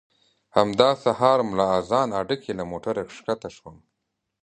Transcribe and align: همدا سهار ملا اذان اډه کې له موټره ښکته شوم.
همدا 0.57 0.89
سهار 1.03 1.39
ملا 1.49 1.67
اذان 1.79 2.09
اډه 2.19 2.35
کې 2.43 2.51
له 2.59 2.63
موټره 2.71 3.03
ښکته 3.17 3.49
شوم. 3.55 3.75